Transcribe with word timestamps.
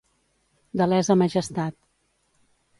De 0.81 0.87
lesa 0.89 1.17
majestat. 1.25 1.81